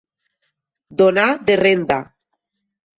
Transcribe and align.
Donar 1.03 1.27
de 1.51 1.61
renda. 1.65 2.03